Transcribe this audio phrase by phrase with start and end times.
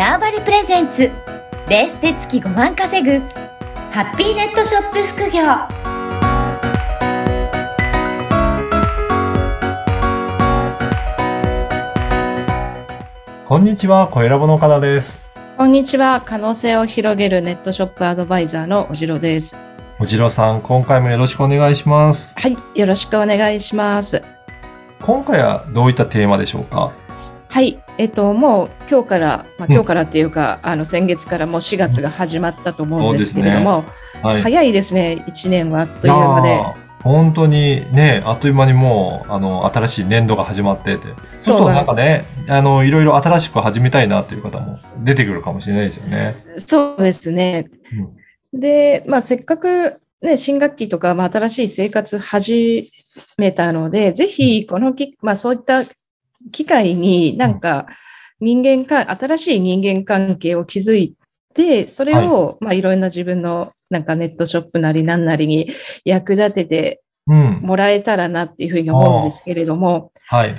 [0.00, 1.12] ターバリプレゼンツ
[1.68, 3.18] ベースで月5万稼ぐ
[3.90, 5.42] ハッピーネットショップ副業
[13.46, 15.22] こんにちは、小ラボの岡田です。
[15.58, 16.22] こんにちは。
[16.24, 19.58] 可能性を広げるネットショップアドバイザーのおじろです。
[19.98, 22.32] おじろさん、今回もよろしくお願いします。
[22.38, 22.56] はい。
[22.74, 24.22] よろしくお願いします。
[25.02, 26.94] 今回はどういったテーマでしょうか？
[27.50, 27.82] はい。
[27.98, 33.84] えっと、もう今日から、まあ、うん今日からっていうか、あの、先月からもう4月が始まったと思うんですけれども、
[34.22, 34.42] はい。
[34.42, 35.24] 早いですね。
[35.26, 36.60] 1年はあっという間で。
[37.02, 41.02] 本当にね、あっという間にもう、あの、新しい年度が始まってて。
[41.26, 46.36] ちょっとなんかね、あの、いろいろ新しく始めたいなっていう方も出てくるかもしれないですよね。
[46.56, 47.68] そうですね。
[48.52, 52.92] で、まあ、せっかく、ね、新学期とか、まあ、新しい生活始
[53.38, 55.84] めたので、ぜひ、このき、まあ、そういった
[56.52, 57.86] 機会になんか、
[58.40, 61.14] 人間か、新しい人間関係を築い
[61.54, 65.70] て、それを、まあ、いろんな自分の、なんかネットショップなりなんなりに
[66.04, 67.60] 役立ててうん。
[67.62, 70.56] もらえたらなっていうふうに思うんですけれども、はい。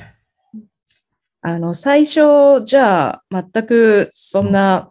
[1.41, 4.89] あの、最初、じゃあ、全くそんな、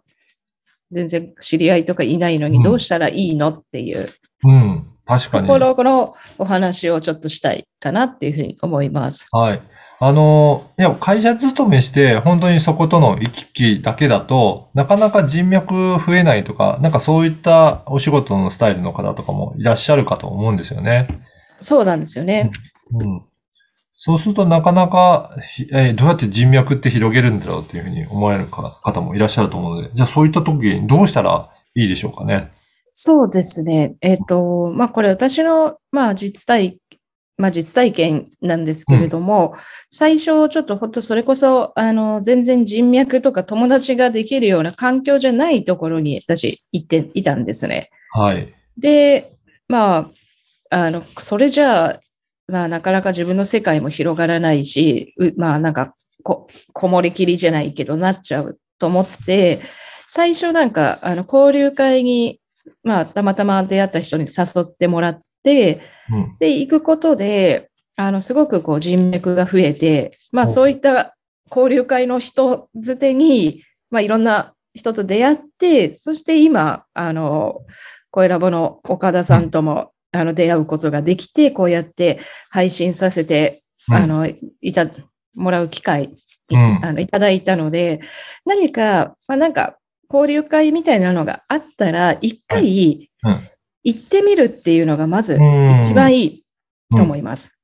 [0.91, 4.09] 全然知り合いとかいないのうんにどうしたらいいのっていう
[4.43, 4.85] うん。
[5.05, 5.47] 確かに。
[5.47, 9.27] ところのお話をちょっとしたいかなっていうふうに思います。
[9.31, 9.61] はい。
[10.03, 21.07] あの、いや、会社勤めして、本当にそことの行き来だけだと、なかなか人脈増えないとか、なんかそういったお仕事のスタイルの方とかもいらっしゃるかと思うんですよね。
[21.59, 22.49] そうなんですよね。
[22.99, 23.21] うん。
[23.95, 32.49] そうするとなかなか、ひえーどうやって人脈って広げるんだろうっていうふうに思われるか方もいらっしゃると思うので、じゃあそういった時にどうしたらいいでしょうかね。
[32.91, 33.93] そうですね。
[34.01, 36.79] えっ、と、まあ、これ私の、まあ、実体、
[37.41, 39.55] まあ、実体験なんですけれども、
[39.89, 47.89] 最初、ちょっと本当それこそ、あの、全然人脈とか友達ができるような環境じゃないところに私行っていたんですね。
[48.11, 48.53] はい。
[48.77, 49.31] で、
[49.67, 50.11] ま
[50.69, 51.99] あ、あの、それじゃあ、
[52.47, 59.61] まあ、なかなか自分の世界も広がらないし、うまあ、なんかこ、こもりきりじゃないけど、なっちゃうと思って、
[60.07, 62.39] 最初なんか、あの、交流会に、
[62.83, 65.30] まあ、たまたま出会った人に誘ってもらって、
[66.11, 66.37] うん。
[66.39, 71.15] で、行くことで、あの、すごくこう人脈が増えて、まあ、おそういった
[71.49, 77.61] 交流会の人づてに、まあ、いろんな人と出会って、そして今、あの、
[78.09, 82.19] 声ラボの岡田さんとも、あの、出会うことができて、こうやって
[82.49, 83.95] 配信させて、うん。
[83.95, 84.27] あの、
[84.61, 84.87] いた、
[85.35, 86.15] もらう機会、
[86.83, 88.01] あの、いただいたので、
[88.45, 89.77] 何か、まあ、なんか、
[90.13, 93.50] 交流会みたいなのがあったら、一回、うん
[93.83, 96.43] 行ってみるっていうのが、まず、うん一番いい
[96.95, 97.61] と思います。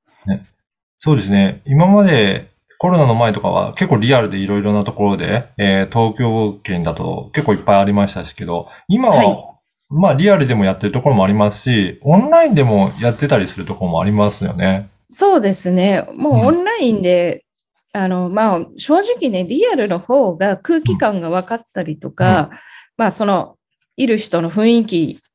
[0.98, 1.62] そうですね。
[1.66, 9.44] 今までコロナの前とかは結構リアルでいろいろなところで、えー東京圏だと結構いっぱいありましたしけど、今は、はい
[9.90, 14.90] まあリアルでもやってるところもありますし、オンラインでもやってたりするところもありますよね。
[15.10, 16.06] そうですね。
[16.14, 17.46] もううんオンラインで、
[17.94, 22.50] あの、まあ、正直ね、リアルの方が空気感が分かったりとか、
[22.98, 23.56] まあ、その、
[23.96, 25.27] いる人の雰囲気はい。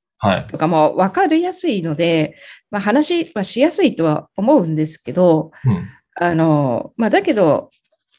[0.48, 2.36] とかも分かりやすいので、
[2.70, 5.88] まあ、話はしやすいとは思うんですけど、うん。
[6.14, 7.70] あの、まあ、だけど、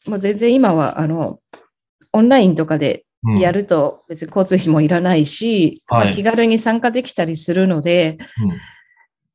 [0.07, 1.37] もう全然今は、あの、
[2.11, 3.39] オンラインとかでうん。
[3.39, 6.05] やると別に交通費もいらないし、はい。
[6.05, 8.57] まあ気軽に参加できたりするので、うん。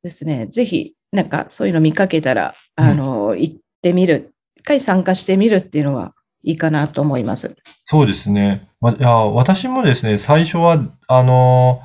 [0.03, 2.85] ですね、ぜひ、なんかそういうの見かけたら、うん。
[2.85, 6.13] あの、行ってみる、一回参加してみるっていうのは
[6.43, 7.55] いいかなと思います。
[7.83, 8.69] そうですね。
[8.79, 11.81] ま、いや、私もですね、最初は、あの、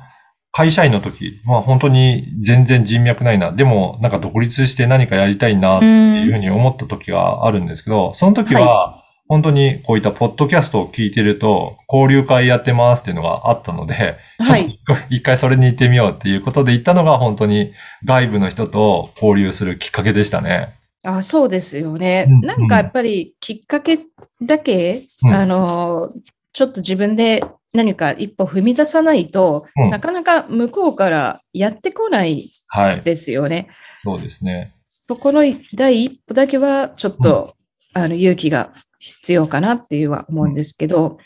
[0.57, 3.51] 会社員の時、まあ本当に全然人脈ないな。
[3.51, 14.69] でも、なんか独立して何かやりたいなっていうふうに思った時があるんですけど、その時は、本当にこういったポッドキャストを聞いてると、交流会やってますっていうのがあったので、はい。
[14.69, 17.73] ちょっと一回それに行ってみようっていうことで行ったのが本当に
[18.05, 20.79] 外部の人と交流するきっかけでしたね。
[21.03, 22.27] あそうですよね。
[22.29, 23.99] うんなんかやっぱりきっかけ
[24.41, 26.09] だけ、うんあの、
[26.53, 27.43] ちょっと自分で
[27.75, 33.01] 何か一歩踏み出さないと、うんなかなか向こうからやってこないはい。
[33.03, 33.69] ですよね。
[34.03, 34.73] そうですね。
[34.87, 35.43] そこの
[35.73, 37.55] 第一歩だけはちょっと、
[37.93, 41.17] あの勇気が必要かなっていうは思うんですけど、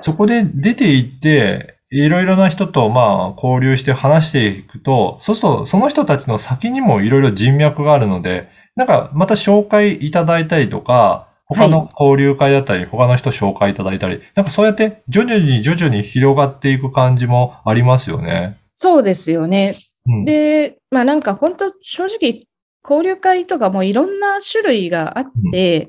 [0.00, 18.56] そこで出て行って、いろいろな人とまあ交流して話していくと、そうするとその人たちの先にもいろいろ人脈があるので、なんかまた紹介いただいたりとか、他の交流会だったり、他の人紹介いただいたり、なんかそうやって徐々に徐々に広がっていく感じもありますよね。
[18.70, 19.74] そうですよね。
[20.06, 20.24] うん。
[20.24, 22.46] で、まあなんか本当正直
[22.88, 25.88] 交流会とかもいろんな種類があって、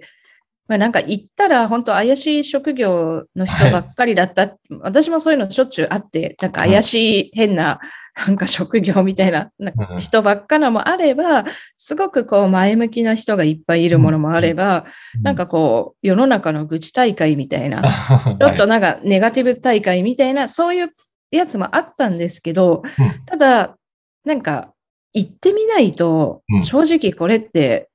[0.68, 4.42] まあなんか行ったら本当怪しい職業の人ばっかりだった。
[4.44, 6.94] はい、私もそういうのしょっちゅうあって、なんか怪し
[7.28, 7.80] い変な、
[8.16, 9.52] なんか職業みたいな
[10.00, 14.86] 人ばっかなもあれば、すごくこう前向きな人がいっぱいいるものもあれば、
[15.22, 17.82] なんかこう世の中の愚痴大会みたいな、
[18.40, 20.90] ちょっとなんかネガティブ大会みたいな、そういう
[21.32, 22.82] やつもあったんですけど、
[23.26, 23.76] ただ、
[24.24, 24.72] なんか
[25.14, 27.90] 行ってみないと、正直これって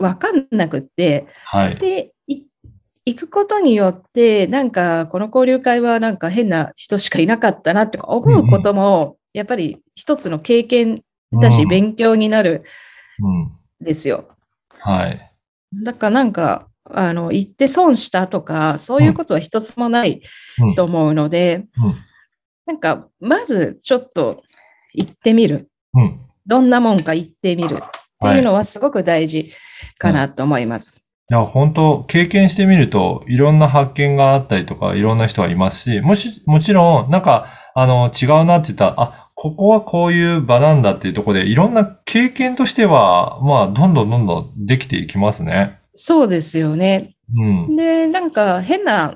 [0.00, 2.12] わかんなくって、はい、で、
[3.06, 11.02] 行くことによって、なんか、この交流会はなんか変な人しかいなかったなって思うことも、やっぱり一つの経験
[11.40, 12.64] だし、勉強になる
[13.22, 13.84] ん。
[13.84, 14.28] ですよ。
[14.70, 15.32] はい。
[15.82, 20.22] だからなんか、あの、行って損したとか、そういうことは一つもない
[20.76, 21.66] と思うので、
[22.66, 24.42] なんか、まずちょっと
[24.94, 25.68] 行ってみる。
[26.46, 29.52] どんなもんか行ってみるっていうのはすごく大事
[29.98, 31.04] かなと思います。
[31.30, 45.78] いや、本当経験してみると、いろんな発見があったりとか、いろんな人がいますし、もし、もちろん、なんか、あの、違うなって言ったら、あ、ここはこういう場なんだっていうところで、いろんな経験としては、まあ、どんどんどんどんできていきますね。
[45.94, 47.14] そうですよね。
[47.36, 47.76] うん。
[47.76, 49.14] で、なんか、変な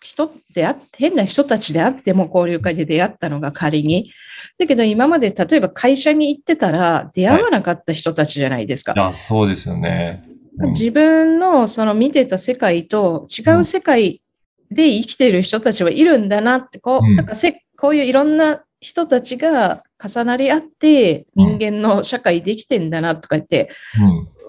[0.00, 4.10] 人ってあって、変な人たちであっても交流会で出会ったのが仮に。
[4.58, 8.92] だけど今まで例えば会社に行ってたら出会わなかった人たちじゃないですか。
[8.92, 10.24] はい、いや、そうですよね。
[10.58, 14.22] 自分のその見てた世界と違う世界
[14.70, 23.70] で生きている人たちはいるんだなって、こう、なんかせこういういろんな人たちが重なり合って人間の社会できてんだなとか言って、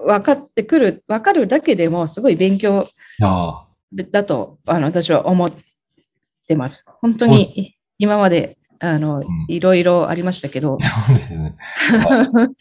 [0.06, 2.88] 分かってくる、分かるだけでもすごい勉強
[3.94, 5.52] だと、あの、私は思っ
[6.48, 6.90] てます。
[7.02, 10.78] 本当に今まであの、うん、いろいろありましたけど。
[10.82, 11.56] そうですね。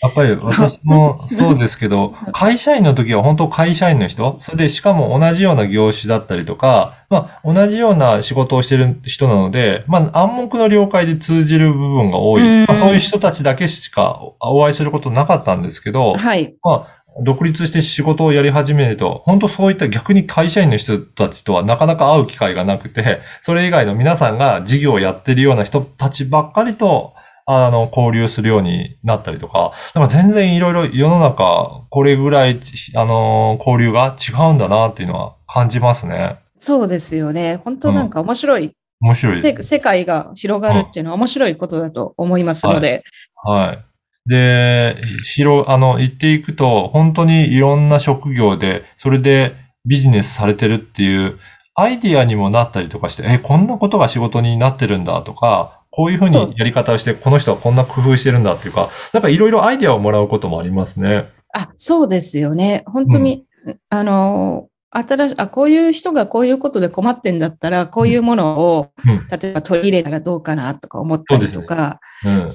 [0.02, 12.43] やっぱり 私もそうですけど、会社員の時は本当会社員の人、それでしかも同じような業種だったりとか、まあ同じような仕事をしてる人なので、まあ暗黙の了解で通じる部分が多い。
[12.67, 16.55] まあ、そういう人たちだけしかお会いすることなかったんですけど、はい。
[16.62, 27.14] まあ独立して仕事をやり始めると、本当そういった逆に会社員の人たちとはなかなか会う機会がなくて、それ以外の皆さんが事業をやってるような人たちばっかりと、
[27.46, 32.60] あの、交流するようになったりとか、だから全然いろいろ世の中、これぐらい、
[32.94, 36.40] あの、交流が違うんだなっていうのは感じますね。
[36.56, 37.60] そうですよね。
[37.64, 38.64] 本当なんか面白い。
[38.64, 39.62] うん、面白い。
[39.62, 43.04] 世界が広がるっていうのは面白いことだと思いますので。
[43.44, 43.86] はい、はい
[44.26, 51.38] で、広、あの、行っていくと、本当にいろんな職業で、それでビジネスされてるっていう
[51.75, 61.28] アイディアにもなったりとかして、え、こんなことが仕事になってるんだとか、こういうふうにやり方をして、この人はこんな工夫してるんだっていうか、なんかいろいろアイディアをもらうこともありますね。
[61.55, 62.82] あ、そうですよね。
[62.87, 72.31] 本当に、うん、あの、新しあ、こういう人がこういうことで困ってんだったら、こういうものを、うん、例えば取り入れたらどうかなとか思ったりとか、ね。
[72.31, 72.49] うん、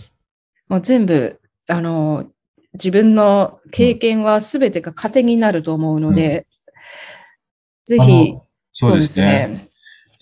[0.69, 1.40] もう全部
[1.71, 2.25] あの、
[2.73, 6.47] 自分の経験は全てが糧になると思うので、
[7.89, 8.33] うん、ぜひ、
[8.73, 9.67] そうですね。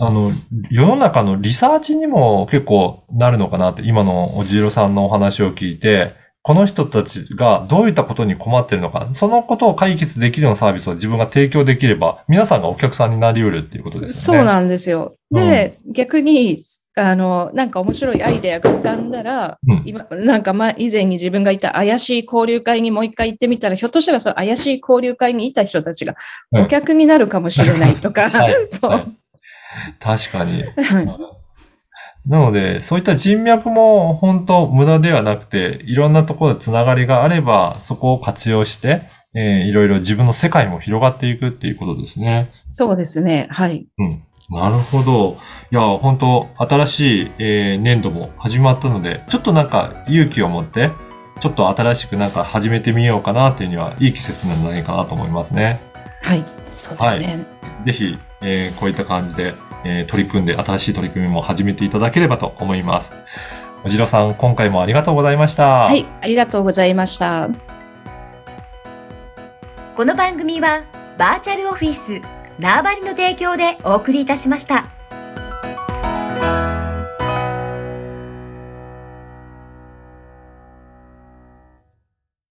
[0.02, 0.32] あの、
[0.72, 14.38] 世の中のリサーチにも結構なるのかなって、今のおじろさんのお話を聞いて、この人たちがどういったことに困ってるのか、そのことを解決できるようなサービスを自分が提供できれば、皆さんがお客さんになり得るっていうことですね。
[14.38, 15.16] そうなんですよ。
[15.32, 16.64] で、うん、逆に、
[17.08, 26.16] あの、なんか面白いアイデアが浮かんだら、うん、今、なんかま、以前に自分がいた怪しい交流会にもう一回行ってみたら、ひょっとしたらその怪しい交流会にいた人たちが
[26.52, 29.18] お客になるかもしれないとか、はい、 そう、はい。
[30.00, 30.64] 確かに。
[32.28, 39.04] なので、そういった人脈も本当無駄ではなくて、いろんなところでつながりがあれば、そこを活用して、
[39.34, 42.50] えー、いろいろ自分の世界も広がっていくっていうことですね。
[42.72, 43.48] そうですね。
[43.52, 43.88] はい。
[43.98, 44.24] うん。
[44.50, 45.38] なるほど。
[45.72, 50.92] いや、本当新しい、えー、年度も始まったので、ちょっとなんか勇気を持って、
[51.40, 55.82] ちょっと新しくなんか始めてみようかなっていうには、いい季節なんじゃないかなと思いますね。
[56.24, 56.44] はい。
[56.72, 57.46] そうですね。
[57.62, 59.54] はい、ぜひ、えー、こういった感じで、
[59.86, 63.14] えー、取り組んで、新しい取り組みも始めていただければと思います。
[63.86, 65.86] おじろさん、今回もありがとうございました。
[65.86, 67.50] はい、ありがとうございました。
[69.96, 70.84] この番組は、
[71.18, 72.22] バーチャルオフィス、
[72.60, 74.99] 縄張りの提供でお送りいたしました。